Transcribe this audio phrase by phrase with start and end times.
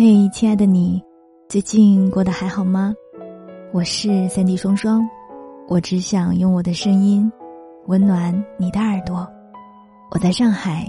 [0.00, 1.02] 嘿，亲爱的你，
[1.48, 2.94] 最近过得还好吗？
[3.72, 5.04] 我是三 D 双双，
[5.66, 7.28] 我只想用我的声音
[7.86, 9.28] 温暖你的耳朵。
[10.12, 10.86] 我在上海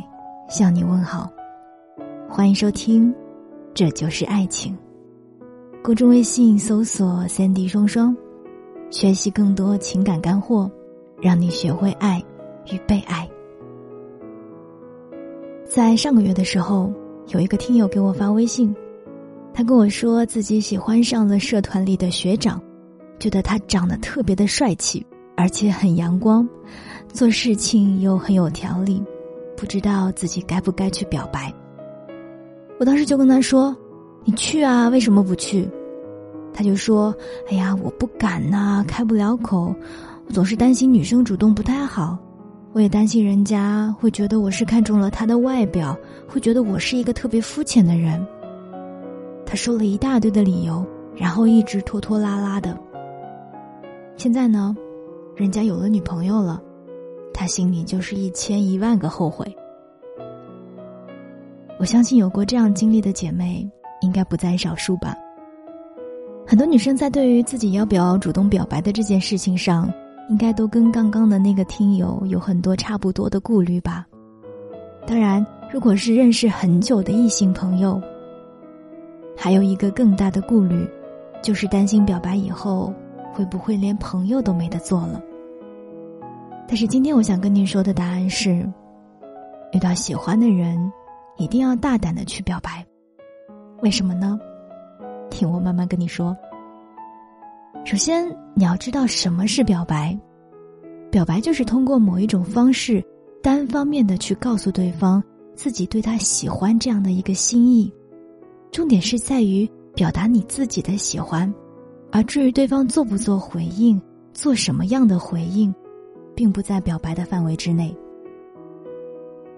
[0.48, 1.28] 向你问好，
[2.30, 3.12] 欢迎收听
[3.74, 4.78] 《这就是爱情》。
[5.84, 8.16] 公众微信搜索“三 D 双双”，
[8.92, 10.70] 学习更多情感干货，
[11.20, 12.24] 让你学会爱
[12.72, 13.28] 与被爱。
[15.66, 16.94] 在上个月的时候，
[17.30, 18.72] 有一个听友给我发微信。
[19.54, 22.62] 他跟我说自己喜欢上了社团里的学长，
[23.20, 26.48] 觉得他长得特别的帅气，而且很阳光，
[27.12, 29.04] 做事情又很有条理，
[29.58, 31.54] 不知道自己该不该去表白。
[32.80, 33.76] 我当时就跟他说
[34.24, 35.68] ：“你去啊，为什么不去？”
[36.54, 37.14] 他就说
[37.52, 39.76] ：“哎呀，我不敢呐，开不了口，
[40.26, 42.18] 我总是担心女生主动不太好，
[42.72, 45.98] 我也担心人家会觉得我是看中了他的外表，
[46.28, 48.26] 会觉得我是一个特别肤浅的人。”
[49.50, 52.78] 他说了一大堆的理由，然后一直拖拖拉拉的。
[54.16, 54.78] 现在呢，
[55.36, 56.62] 人家有了女朋友了，
[57.34, 59.52] 他心里就是一千一万个后悔。
[61.80, 63.68] 我相信有过这样经历的姐妹
[64.02, 65.16] 应该不在少数吧。
[66.46, 69.92] 很多女生在对于自己要不要主动表白的这件事情上，
[70.30, 74.06] 应该都跟刚刚的那个听友有很多差不多的顾虑吧。
[75.08, 78.00] 当然，如果是认识很久的异性朋友。
[79.42, 80.86] 还有一个更大的顾虑，
[81.42, 82.94] 就是担心表白以后
[83.32, 85.24] 会不会连朋友都没得做了。
[86.68, 88.70] 但是今天我想跟您说的答案是：
[89.72, 90.92] 遇到喜欢的人，
[91.38, 92.86] 一定要大胆的去表白。
[93.82, 94.38] 为什么呢？
[95.30, 96.36] 听我慢慢跟你说。
[97.86, 100.20] 首先，你要知道什么是表白。
[101.10, 103.02] 表白就是通过某一种方式，
[103.42, 105.24] 单方面的去告诉对方
[105.56, 107.90] 自己对他喜欢这样的一个心意。
[108.72, 111.52] 重点是在于表达你自己的喜欢，
[112.12, 114.02] 而至于对方做不做回应，
[114.34, 115.74] 做什么样的回应，
[116.36, 117.96] 并不在表白的范围之内。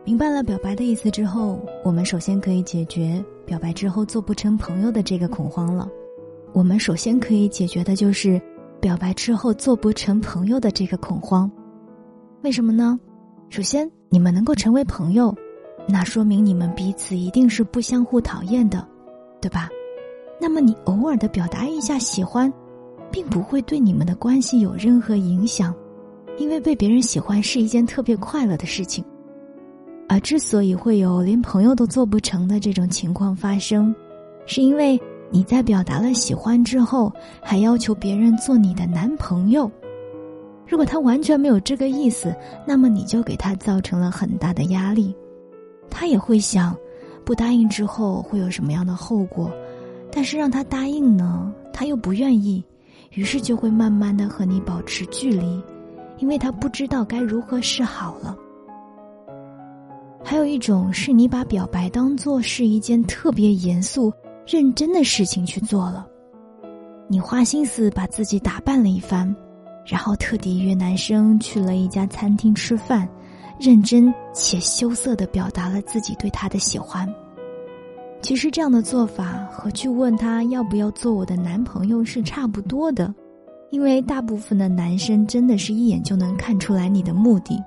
[0.03, 5.87] 明白了表白的意思之后，我们首先可以解决表白之后做不成朋友的这个恐慌了。
[6.53, 8.41] 我们首先可以解决的就是
[8.79, 11.49] 表白之后做不成朋友的这个恐慌。
[12.41, 12.99] 为什么呢？
[13.49, 15.35] 首先，你们能够成为朋友，
[15.87, 18.87] 那说明你们彼此一定是不相互讨厌的。
[19.41, 19.69] 对吧？
[20.39, 22.51] 那么你偶尔的表达一下喜欢，
[23.11, 25.73] 并不会对你们的关系有任何影响，
[26.37, 29.03] 因为被别人喜欢是一件特别快乐的事情。
[30.07, 33.93] 而之所以会有连朋友都做不成的这种情况发生，
[34.45, 39.71] 是因为你在表达了喜欢之后，还要求别人做你的男朋友。
[40.67, 42.35] 如果他完全没有这个意思，
[42.65, 45.15] 那么你就给他造成了很大的压力，
[45.89, 46.75] 他也会想。
[47.25, 49.51] 不答应之后会有什么样的后果？
[50.11, 52.63] 但是让他答应呢，他又不愿意，
[53.11, 55.61] 于是就会慢慢的和你保持距离，
[56.17, 58.35] 因为他不知道该如何是好了。
[60.23, 64.11] 还有一种是你把表白当做是一件特别严肃、
[64.45, 66.05] 认真的事情去做了，
[67.07, 69.33] 你花心思把自己打扮了一番，
[69.85, 73.07] 然后特地约男生去了一家餐厅吃饭。
[73.61, 77.07] 认真且羞涩的表达了自己对他的喜欢。
[78.21, 83.13] 其实这样的做法和去问他要不要做我的男朋友是差不多的，
[83.69, 87.63] 因为大部分的男生真的是一眼就能看出来你的目的。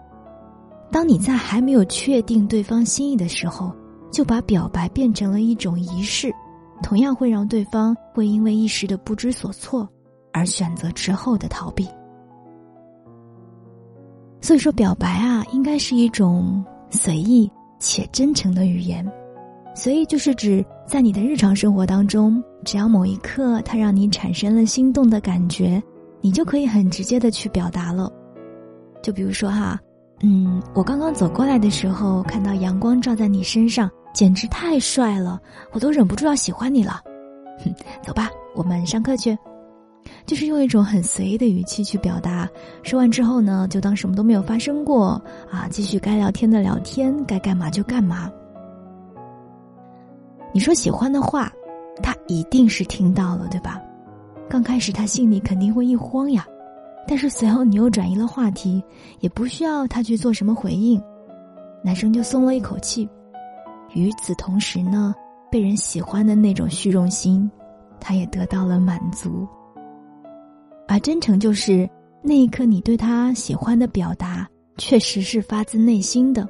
[0.91, 3.73] 当你在还没有确定对方心意的时候，
[4.13, 6.33] 就把表白变成了一种仪式，
[6.83, 9.89] 同样会让对方会因为一时的不知所措
[10.33, 11.89] 而选择之后的逃避。
[14.45, 19.03] 所以说，表白啊，应该是一种随意且真诚的语言。
[19.75, 25.83] 随意就是指在你的日常生活当中，只要某一刻它让你产生了心动的感觉，
[26.21, 28.13] 你就可以很直接的去表达了。
[29.03, 29.81] 就比如说哈，
[30.23, 35.41] 嗯，我刚刚走过来的时候，看到阳光照在你身上，简直太帅了，
[35.73, 37.01] 我都忍不住要喜欢你了。
[37.65, 39.35] 哼走吧，我们上课去。
[40.27, 42.49] 就是用一种很随意的语气去表达，
[42.83, 48.31] 说完之后呢，就当什么都没有发生过啊，继续该聊天的聊天，该干嘛就干嘛。
[50.53, 51.53] 你说喜欢的话，
[52.03, 53.81] 他一定是听到了，对吧？
[54.49, 56.47] 刚开始他心里肯定会一慌呀，
[57.07, 58.83] 但是随后你又转移了话题，
[59.21, 61.03] 也不需要他去做什么回应，
[61.83, 63.09] 男生就松了一口气。
[63.95, 65.15] 与此同时呢，
[65.51, 67.51] 被人喜欢的那种虚荣心，
[68.01, 69.47] 他也得到了满足。
[70.87, 71.89] 而真诚就是
[72.23, 76.49] 那一刻，你对他喜欢的表达，确实是发自内心的。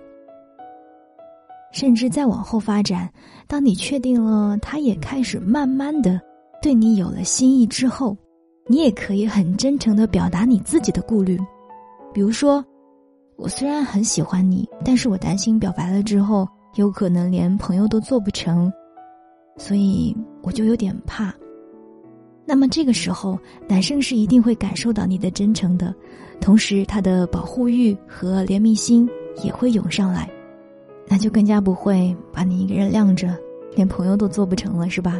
[1.73, 3.13] 甚至再往后发展，
[3.49, 6.21] 当你确定了他也开始慢慢的
[6.63, 8.17] 对你有了心意之后，
[8.69, 11.37] 你也可以很真诚的表达你自己的顾虑，
[12.13, 12.65] 比如说，
[13.37, 16.47] 我虽然很喜欢你，但是我担心表白了之后
[16.77, 18.73] 有可能连朋友都做不成，
[19.57, 21.35] 所以我就有点怕。
[22.46, 25.94] 那么这个时候，男生是一定会感受到你的真诚的，
[26.41, 29.08] 同时他的保护欲和怜悯心
[29.43, 30.29] 也会涌上来，
[31.08, 33.35] 那就更加不会把你一个人晾着，
[33.75, 35.19] 连朋友都做不成了，是吧？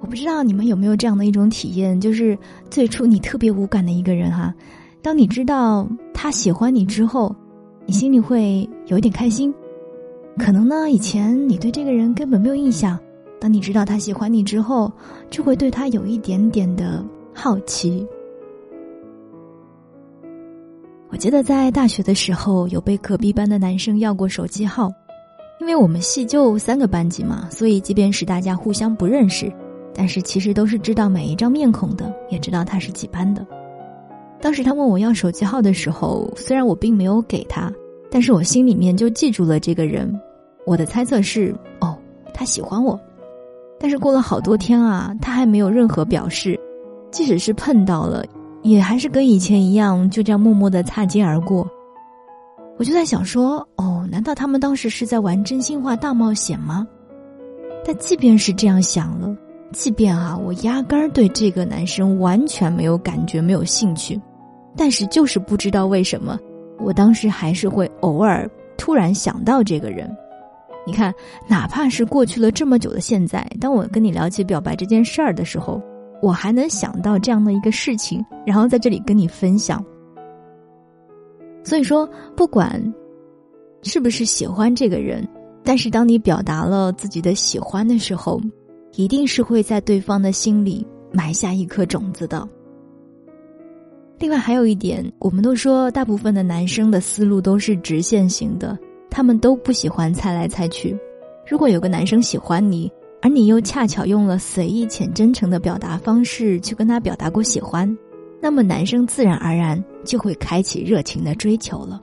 [0.00, 2.38] 我不知道你们有没有这样的一种体验，就是
[2.70, 4.54] 最初你特别无感的一个人哈，
[5.02, 7.34] 当你知道他喜欢你之后，
[7.84, 9.52] 你心里会有一点开心，
[10.38, 12.96] 可能呢以前你对这个人根本没有印象。
[13.42, 14.90] 当你知道他喜欢你之后，
[15.28, 17.04] 就会对他有一点点的
[17.34, 18.06] 好奇。
[21.08, 24.92] 我记得在大学的时候，有被隔壁班的男生要过手机号，
[25.60, 29.52] 因为我们系就三个班级嘛，所以即便是大家互相不认识，
[29.92, 33.44] 但是其实都是知道每一张面孔的，也知道他是几班的。
[34.40, 37.72] 当时他问我要手机号的时候，虽然我并没有给他，
[38.08, 40.16] 但是我心里面就记住了这个人。
[40.64, 41.98] 我的猜测是，哦，
[42.32, 42.96] 他喜欢我。
[43.82, 46.56] 但是过了好多天啊，他还没有任何表示，
[47.10, 48.24] 即使是碰到了，
[48.62, 51.68] 也还是跟以前一样，就这样默默的擦肩而过。
[52.78, 56.86] 我就在想说，哦，难道他们当时是在玩真心话大冒险吗？
[57.84, 59.36] 但即便是这样想了，
[59.72, 64.18] 即便啊，我压根儿对这个男生完全没有感觉，没有兴趣，
[64.76, 66.38] 但是就是不知道为什么，
[66.78, 68.48] 我当时还是会偶尔
[68.78, 70.08] 突然想到这个人。
[70.84, 71.14] 你看，
[71.46, 75.80] 哪怕是过去了这么久的现在，当我跟你聊起表白这件事儿的时候，
[76.20, 79.84] 我还能想到这样的一个事情，然后在这里跟你分享。
[81.62, 82.82] 所以说，不管
[83.82, 85.26] 是不是喜欢这个人，
[85.62, 88.40] 但是当你表达了自己的喜欢的时候，
[88.94, 92.48] 一定是会在对方的心里埋下一颗种子的。
[94.18, 98.76] 另外还有一点，我们都说，大部分的男生的思路都是直线型的。
[99.12, 100.98] 他们都不喜欢猜来猜去。
[101.46, 107.86] 如果有个男生喜欢你，而你又恰巧用了随意且真诚的表达方式去跟他表达过喜欢，
[108.40, 112.00] 那么男生自然而然就会开启热情的追求了。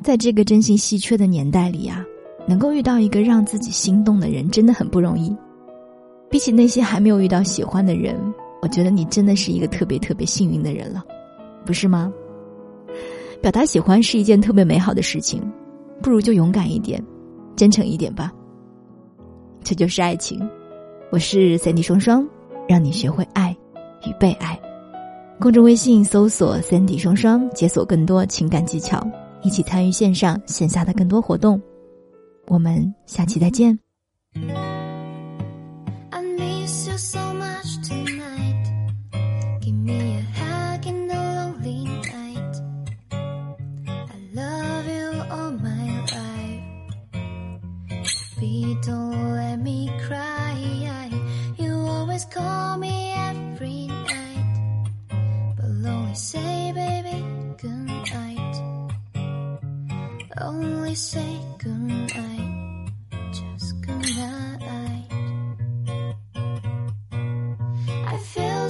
[0.00, 2.04] 在这个真心稀缺的年代里啊，
[2.46, 5.36] 能够遇到一个让自己心动的人真的很不容易。
[6.30, 8.14] 比起那些还没有遇到喜欢的人，
[8.62, 11.04] 我觉得你真的是一个特别特别幸运的人了，
[11.66, 12.12] 不是吗？
[13.40, 15.42] 表达喜欢是一件特别美好的事情，
[16.02, 17.02] 不如就勇敢一点，
[17.56, 18.32] 真诚一点吧。
[19.62, 20.40] 这就是爱情。
[21.10, 22.28] 我是三 D 双双，
[22.68, 23.56] 让你学会爱
[24.06, 24.58] 与被爱。
[25.40, 29.00] 公众微信搜索“三 D 双双”，解锁更多情感技巧，
[29.42, 31.60] 一起参与线上线下的更多活动。
[32.48, 33.78] 我们下期再见。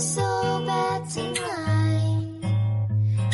[0.01, 2.41] So bad tonight.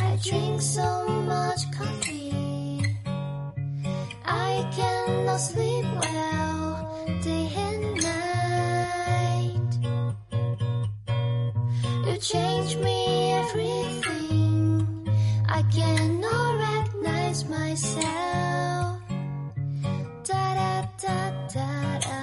[0.00, 2.96] I drink so much coffee.
[4.24, 9.72] I cannot sleep well day and night.
[12.06, 15.08] You change me everything.
[15.46, 19.02] I cannot recognize myself.
[20.24, 22.22] Da da da da da.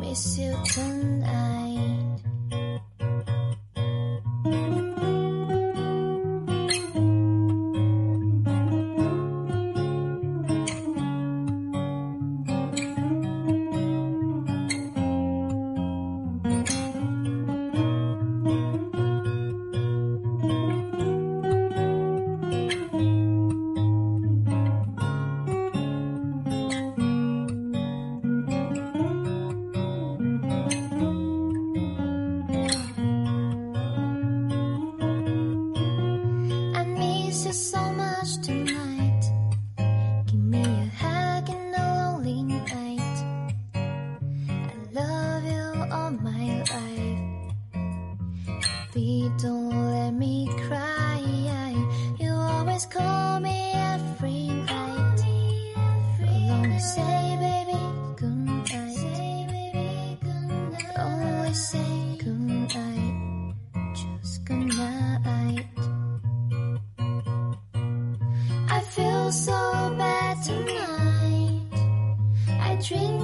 [0.00, 2.09] Miss you tonight.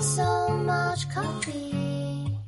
[0.00, 2.38] so much coffee.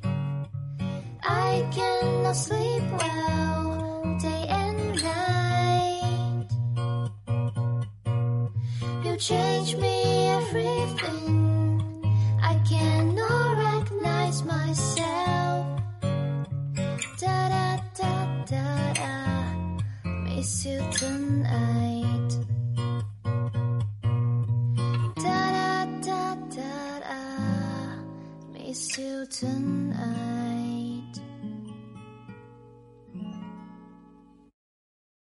[1.23, 6.47] I cannot sleep well day and night.
[9.05, 9.98] You change me.